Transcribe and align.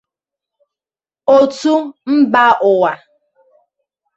òtù 1.35 1.73
mba 2.15 2.43
ụwa 2.71 2.91